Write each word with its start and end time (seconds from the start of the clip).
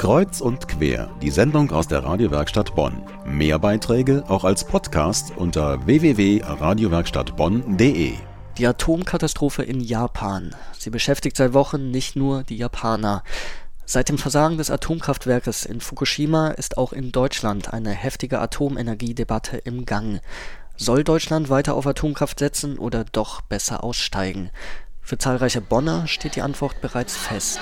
Kreuz 0.00 0.40
und 0.40 0.66
quer, 0.66 1.10
die 1.20 1.30
Sendung 1.30 1.70
aus 1.72 1.86
der 1.86 2.02
Radiowerkstatt 2.02 2.74
Bonn. 2.74 3.02
Mehr 3.26 3.58
Beiträge 3.58 4.24
auch 4.28 4.44
als 4.44 4.64
Podcast 4.64 5.34
unter 5.36 5.84
www.radiowerkstattbonn.de. 5.84 8.14
Die 8.56 8.66
Atomkatastrophe 8.66 9.62
in 9.62 9.78
Japan. 9.78 10.56
Sie 10.78 10.88
beschäftigt 10.88 11.36
seit 11.36 11.52
Wochen 11.52 11.90
nicht 11.90 12.16
nur 12.16 12.44
die 12.44 12.56
Japaner. 12.56 13.22
Seit 13.84 14.08
dem 14.08 14.16
Versagen 14.16 14.56
des 14.56 14.70
Atomkraftwerkes 14.70 15.66
in 15.66 15.82
Fukushima 15.82 16.48
ist 16.48 16.78
auch 16.78 16.94
in 16.94 17.12
Deutschland 17.12 17.74
eine 17.74 17.90
heftige 17.90 18.40
Atomenergiedebatte 18.40 19.58
im 19.58 19.84
Gang. 19.84 20.22
Soll 20.78 21.04
Deutschland 21.04 21.50
weiter 21.50 21.74
auf 21.74 21.86
Atomkraft 21.86 22.38
setzen 22.38 22.78
oder 22.78 23.04
doch 23.04 23.42
besser 23.42 23.84
aussteigen? 23.84 24.48
Für 25.02 25.18
zahlreiche 25.18 25.60
Bonner 25.60 26.06
steht 26.06 26.36
die 26.36 26.42
Antwort 26.42 26.80
bereits 26.80 27.18
fest. 27.18 27.60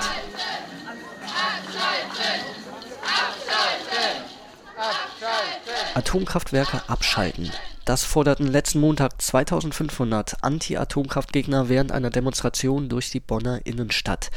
Atomkraftwerke 5.95 6.81
abschalten. 6.87 7.51
Das 7.85 8.03
forderten 8.03 8.47
letzten 8.47 8.79
Montag 8.79 9.21
2500 9.21 10.43
Anti-Atomkraftgegner 10.43 11.69
während 11.69 11.91
einer 11.91 12.09
Demonstration 12.09 12.87
durch 12.87 13.09
die 13.09 13.19
Bonner 13.19 13.65
Innenstadt. 13.65 14.31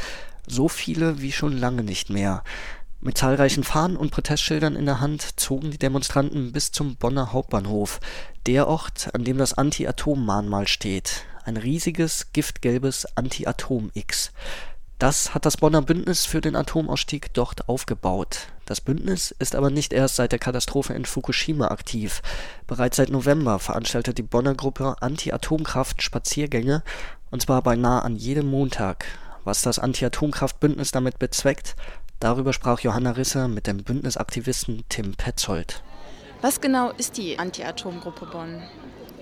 So 0.46 0.68
viele 0.68 1.20
wie 1.20 1.32
schon 1.32 1.56
lange 1.56 1.82
nicht 1.82 2.10
mehr. 2.10 2.42
Mit 3.00 3.18
zahlreichen 3.18 3.64
Fahnen 3.64 3.96
und 3.96 4.10
Protestschildern 4.10 4.76
in 4.76 4.86
der 4.86 5.00
Hand 5.00 5.40
zogen 5.40 5.70
die 5.70 5.78
Demonstranten 5.78 6.52
bis 6.52 6.72
zum 6.72 6.96
Bonner 6.96 7.32
Hauptbahnhof, 7.32 8.00
der 8.46 8.68
Ort, 8.68 9.10
an 9.12 9.24
dem 9.24 9.38
das 9.38 9.54
Anti-Atom-Mahnmal 9.54 10.68
steht. 10.68 11.24
Ein 11.44 11.56
riesiges, 11.56 12.32
giftgelbes 12.32 13.06
Anti-Atom-X. 13.16 14.32
Das 15.02 15.34
hat 15.34 15.46
das 15.46 15.56
Bonner 15.56 15.82
Bündnis 15.82 16.26
für 16.26 16.40
den 16.40 16.54
Atomausstieg 16.54 17.34
dort 17.34 17.68
aufgebaut. 17.68 18.46
Das 18.66 18.80
Bündnis 18.80 19.34
ist 19.36 19.56
aber 19.56 19.68
nicht 19.68 19.92
erst 19.92 20.14
seit 20.14 20.30
der 20.30 20.38
Katastrophe 20.38 20.92
in 20.92 21.06
Fukushima 21.06 21.72
aktiv. 21.72 22.22
Bereits 22.68 22.98
seit 22.98 23.10
November 23.10 23.58
veranstaltet 23.58 24.18
die 24.18 24.22
Bonner 24.22 24.54
Gruppe 24.54 24.94
Anti-Atomkraft 25.00 26.02
Spaziergänge, 26.02 26.84
und 27.32 27.42
zwar 27.42 27.62
beinahe 27.62 28.02
an 28.02 28.14
jedem 28.14 28.46
Montag. 28.46 29.04
Was 29.42 29.62
das 29.62 29.80
Anti-Atomkraft-Bündnis 29.80 30.92
damit 30.92 31.18
bezweckt, 31.18 31.74
darüber 32.20 32.52
sprach 32.52 32.78
Johanna 32.78 33.10
Risse 33.10 33.48
mit 33.48 33.66
dem 33.66 33.82
Bündnisaktivisten 33.82 34.84
Tim 34.88 35.16
Petzold. 35.16 35.82
Was 36.42 36.60
genau 36.60 36.92
ist 36.92 37.16
die 37.16 37.40
Anti-Atom-Gruppe 37.40 38.26
Bonn? 38.26 38.62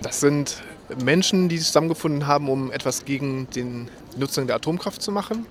Das 0.01 0.19
sind 0.19 0.63
Menschen, 1.03 1.47
die 1.47 1.57
sich 1.57 1.67
zusammengefunden 1.67 2.27
haben, 2.27 2.49
um 2.49 2.71
etwas 2.71 3.05
gegen 3.05 3.47
die 3.51 3.87
Nutzung 4.17 4.47
der 4.47 4.55
Atomkraft 4.55 5.01
zu 5.01 5.11
machen. 5.11 5.45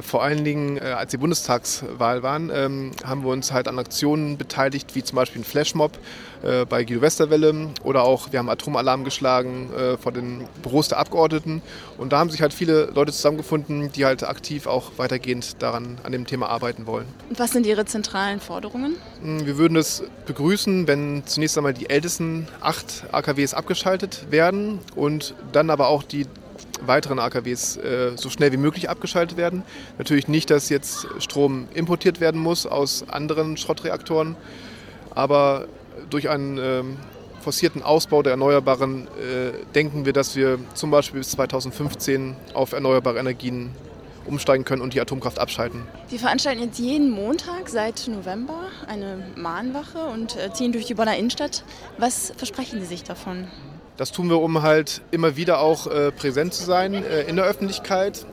Vor 0.00 0.22
allen 0.22 0.44
Dingen, 0.44 0.76
äh, 0.76 0.80
als 0.96 1.10
die 1.10 1.16
Bundestagswahl 1.16 2.22
waren, 2.22 2.50
ähm, 2.54 2.92
haben 3.04 3.22
wir 3.24 3.30
uns 3.30 3.52
halt 3.52 3.68
an 3.68 3.78
Aktionen 3.78 4.38
beteiligt, 4.38 4.94
wie 4.94 5.02
zum 5.02 5.16
Beispiel 5.16 5.42
ein 5.42 5.44
Flashmob 5.44 5.98
äh, 6.42 6.64
bei 6.64 6.84
Guido 6.84 7.00
Westerwelle 7.00 7.70
oder 7.82 8.04
auch 8.04 8.30
wir 8.30 8.38
haben 8.38 8.48
Atomalarm 8.48 9.04
geschlagen 9.04 9.70
äh, 9.72 9.96
vor 9.96 10.12
den 10.12 10.46
Büros 10.62 10.88
der 10.88 10.98
Abgeordneten. 10.98 11.62
Und 11.96 12.12
da 12.12 12.18
haben 12.18 12.30
sich 12.30 12.42
halt 12.42 12.54
viele 12.54 12.86
Leute 12.94 13.12
zusammengefunden, 13.12 13.90
die 13.92 14.04
halt 14.04 14.22
aktiv 14.22 14.66
auch 14.66 14.92
weitergehend 14.98 15.60
daran 15.62 15.98
an 16.04 16.12
dem 16.12 16.26
Thema 16.26 16.48
arbeiten 16.48 16.86
wollen. 16.86 17.06
Und 17.28 17.38
was 17.38 17.50
sind 17.50 17.66
Ihre 17.66 17.84
zentralen 17.84 18.40
Forderungen? 18.40 18.94
Hm, 19.22 19.46
wir 19.46 19.58
würden 19.58 19.76
es 19.76 20.04
begrüßen, 20.26 20.86
wenn 20.86 21.22
zunächst 21.26 21.56
einmal 21.58 21.74
die 21.74 21.90
ältesten 21.90 22.46
acht 22.60 23.04
AKWs 23.10 23.54
abgeschaltet 23.54 24.26
werden 24.30 24.78
und 24.94 25.34
dann 25.52 25.70
aber 25.70 25.88
auch 25.88 26.02
die 26.02 26.26
weiteren 26.88 27.18
AKWs 27.18 27.76
äh, 27.76 28.12
so 28.16 28.30
schnell 28.30 28.52
wie 28.52 28.56
möglich 28.56 28.90
abgeschaltet 28.90 29.36
werden. 29.36 29.62
Natürlich 29.98 30.26
nicht, 30.26 30.50
dass 30.50 30.68
jetzt 30.68 31.06
Strom 31.20 31.68
importiert 31.74 32.20
werden 32.20 32.40
muss 32.40 32.66
aus 32.66 33.08
anderen 33.08 33.56
Schrottreaktoren, 33.56 34.36
aber 35.14 35.66
durch 36.10 36.28
einen 36.28 36.58
ähm, 36.58 36.96
forcierten 37.40 37.82
Ausbau 37.82 38.22
der 38.22 38.32
Erneuerbaren 38.32 39.06
äh, 39.06 39.52
denken 39.74 40.04
wir, 40.04 40.12
dass 40.12 40.36
wir 40.36 40.58
zum 40.74 40.90
Beispiel 40.90 41.20
bis 41.20 41.30
2015 41.30 42.36
auf 42.54 42.72
erneuerbare 42.72 43.18
Energien 43.18 43.70
umsteigen 44.26 44.64
können 44.64 44.82
und 44.82 44.94
die 44.94 45.00
Atomkraft 45.00 45.38
abschalten. 45.38 45.82
Sie 46.08 46.18
veranstalten 46.18 46.62
jetzt 46.62 46.78
jeden 46.78 47.10
Montag 47.10 47.68
seit 47.68 48.08
November 48.08 48.66
eine 48.86 49.24
Mahnwache 49.36 50.04
und 50.04 50.36
äh, 50.36 50.52
ziehen 50.52 50.72
durch 50.72 50.84
die 50.84 50.94
Bonner 50.94 51.16
Innenstadt. 51.16 51.64
Was 51.96 52.32
versprechen 52.36 52.80
Sie 52.80 52.86
sich 52.86 53.04
davon? 53.04 53.48
Das 53.98 54.12
tun 54.12 54.30
wir, 54.30 54.40
um 54.40 54.62
halt 54.62 55.02
immer 55.10 55.36
wieder 55.36 55.58
auch 55.58 55.88
äh, 55.88 56.12
präsent 56.12 56.54
zu 56.54 56.62
sein 56.62 56.94
äh, 56.94 57.22
in 57.22 57.34
der 57.34 57.44
Öffentlichkeit, 57.46 58.26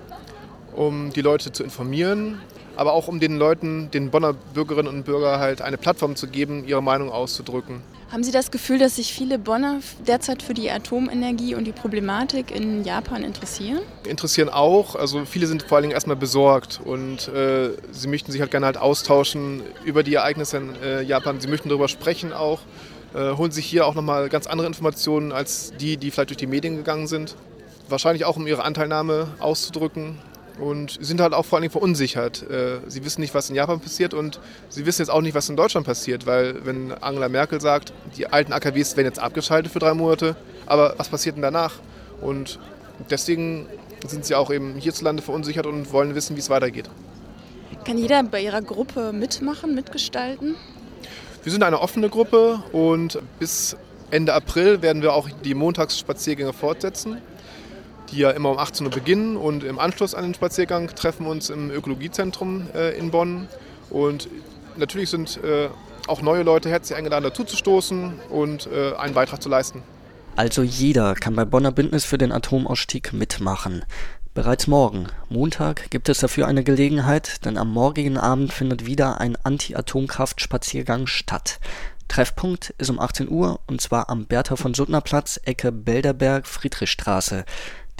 um 0.75 1.11
die 1.11 1.21
Leute 1.21 1.51
zu 1.51 1.63
informieren, 1.63 2.39
aber 2.75 2.93
auch 2.93 3.07
um 3.07 3.19
den 3.19 3.37
Leuten, 3.37 3.89
den 3.89 4.11
Bonner 4.11 4.33
Bürgerinnen 4.33 4.87
und 4.87 5.05
Bürgern 5.05 5.39
halt 5.39 5.63
eine 5.63 5.77
Plattform 5.77 6.15
zu 6.15 6.27
geben, 6.27 6.65
ihre 6.67 6.83
Meinung 6.83 7.09
auszudrücken. 7.11 7.81
Haben 8.11 8.23
Sie 8.23 8.31
das 8.31 8.51
Gefühl, 8.51 8.77
dass 8.77 8.97
sich 8.97 9.11
viele 9.11 9.39
Bonner 9.39 9.79
derzeit 10.05 10.43
für 10.43 10.53
die 10.53 10.69
Atomenergie 10.69 11.55
und 11.55 11.65
die 11.65 11.71
Problematik 11.71 12.51
in 12.51 12.83
Japan 12.83 13.23
interessieren? 13.23 13.79
Interessieren 14.07 14.49
auch. 14.49 14.95
Also 14.95 15.25
viele 15.25 15.47
sind 15.47 15.63
vor 15.63 15.77
allen 15.77 15.83
Dingen 15.83 15.95
erstmal 15.95 16.15
besorgt 16.15 16.79
und 16.85 17.27
äh, 17.29 17.71
sie 17.91 18.07
möchten 18.07 18.31
sich 18.31 18.39
halt 18.39 18.51
gerne 18.51 18.67
halt 18.67 18.77
austauschen 18.77 19.63
über 19.83 20.03
die 20.03 20.13
Ereignisse 20.13 20.57
in 20.57 20.75
äh, 20.83 21.01
Japan. 21.01 21.41
Sie 21.41 21.47
möchten 21.47 21.69
darüber 21.69 21.87
sprechen 21.87 22.33
auch 22.33 22.59
äh, 23.15 23.37
holen 23.37 23.51
sich 23.51 23.65
hier 23.65 23.87
auch 23.87 23.95
nochmal 23.95 24.29
ganz 24.29 24.45
andere 24.45 24.67
Informationen 24.67 25.31
als 25.31 25.73
die, 25.79 25.97
die 25.97 26.11
vielleicht 26.11 26.29
durch 26.29 26.37
die 26.37 26.47
Medien 26.47 26.75
gegangen 26.75 27.07
sind. 27.07 27.35
Wahrscheinlich 27.87 28.25
auch, 28.25 28.35
um 28.35 28.45
ihre 28.45 28.63
Anteilnahme 28.63 29.27
auszudrücken. 29.39 30.17
Und 30.59 30.97
sind 31.01 31.19
halt 31.19 31.33
auch 31.33 31.43
vor 31.43 31.57
allen 31.57 31.63
Dingen 31.63 31.73
verunsichert. 31.73 32.49
Äh, 32.49 32.79
sie 32.87 33.03
wissen 33.03 33.19
nicht, 33.19 33.33
was 33.33 33.49
in 33.49 33.57
Japan 33.57 33.81
passiert 33.81 34.13
und 34.13 34.39
sie 34.69 34.85
wissen 34.85 35.01
jetzt 35.01 35.09
auch 35.09 35.19
nicht, 35.21 35.35
was 35.35 35.49
in 35.49 35.57
Deutschland 35.57 35.85
passiert, 35.85 36.25
weil 36.25 36.65
wenn 36.65 36.93
Angela 36.93 37.27
Merkel 37.27 37.59
sagt, 37.59 37.91
die 38.15 38.27
alten 38.27 38.53
AKWs 38.53 38.95
werden 38.95 39.07
jetzt 39.07 39.19
abgeschaltet 39.19 39.73
für 39.73 39.79
drei 39.79 39.93
Monate, 39.93 40.37
aber 40.65 40.93
was 40.95 41.09
passiert 41.09 41.35
denn 41.35 41.41
danach? 41.41 41.73
Und 42.21 42.57
deswegen 43.09 43.67
sind 44.07 44.23
sie 44.23 44.35
auch 44.35 44.49
eben 44.49 44.75
hierzulande 44.75 45.21
verunsichert 45.21 45.65
und 45.65 45.91
wollen 45.91 46.15
wissen, 46.15 46.37
wie 46.37 46.39
es 46.39 46.49
weitergeht. 46.49 46.89
Kann 47.83 47.97
jeder 47.97 48.23
bei 48.23 48.41
Ihrer 48.41 48.61
Gruppe 48.61 49.11
mitmachen, 49.11 49.75
mitgestalten? 49.75 50.55
Wir 51.45 51.51
sind 51.51 51.61
eine 51.61 51.79
offene 51.79 52.09
Gruppe 52.09 52.63
und 52.71 53.19
bis 53.37 53.77
Ende 54.09 54.33
April 54.33 54.81
werden 54.81 55.03
wir 55.03 55.13
auch 55.13 55.29
die 55.43 55.53
Montagsspaziergänge 55.53 56.53
fortsetzen, 56.53 57.21
die 58.09 58.17
ja 58.17 58.31
immer 58.31 58.49
um 58.49 58.57
18 58.57 58.87
Uhr 58.87 58.91
beginnen 58.91 59.37
und 59.37 59.63
im 59.63 59.77
Anschluss 59.77 60.15
an 60.15 60.23
den 60.23 60.33
Spaziergang 60.33 60.87
treffen 60.95 61.27
wir 61.27 61.29
uns 61.29 61.51
im 61.51 61.69
Ökologiezentrum 61.69 62.65
äh, 62.73 62.97
in 62.97 63.11
Bonn. 63.11 63.47
Und 63.91 64.27
natürlich 64.75 65.11
sind 65.11 65.39
äh, 65.43 65.69
auch 66.07 66.23
neue 66.23 66.41
Leute 66.41 66.67
herzlich 66.71 66.97
eingeladen, 66.97 67.25
dazu 67.25 67.43
zu 67.43 67.55
stoßen 67.55 68.13
und 68.31 68.67
äh, 68.73 68.95
einen 68.95 69.13
Beitrag 69.13 69.39
zu 69.39 69.47
leisten. 69.47 69.83
Also 70.35 70.63
jeder 70.63 71.13
kann 71.13 71.35
bei 71.35 71.45
Bonner 71.45 71.71
Bündnis 71.71 72.05
für 72.05 72.17
den 72.17 72.31
Atomausstieg 72.31 73.13
mitmachen. 73.13 73.85
Bereits 74.35 74.67
morgen, 74.67 75.07
Montag, 75.29 75.89
gibt 75.91 76.09
es 76.09 76.19
dafür 76.19 76.45
eine 76.45 76.65
Gelegenheit, 76.65 77.45
denn 77.45 77.57
am 77.57 77.71
morgigen 77.71 78.17
Abend 78.17 78.51
findet 78.51 78.85
wieder 78.85 79.21
ein 79.21 79.37
Anti-Atomkraft-Spaziergang 79.41 81.07
statt. 81.07 81.61
Treffpunkt 82.09 82.75
ist 82.77 82.89
um 82.89 82.99
18 82.99 83.29
Uhr 83.29 83.61
und 83.65 83.79
zwar 83.79 84.09
am 84.09 84.25
Bertha 84.25 84.57
von 84.57 84.73
Suttner 84.73 84.99
Platz, 84.99 85.39
Ecke 85.45 85.71
Belderberg-Friedrichstraße. 85.71 87.45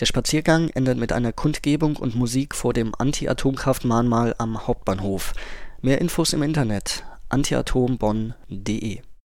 Der 0.02 0.06
Spaziergang 0.06 0.68
endet 0.72 0.98
mit 0.98 1.14
einer 1.14 1.32
Kundgebung 1.32 1.96
und 1.96 2.16
Musik 2.16 2.54
vor 2.54 2.74
dem 2.74 2.94
Anti-Atomkraft-Mahnmal 2.94 4.36
am 4.38 4.68
Hauptbahnhof. 4.68 5.32
Mehr 5.82 6.02
Infos 6.02 6.34
im 6.34 6.44
Internet 6.44 7.06
antiatombonn.de 7.30 9.00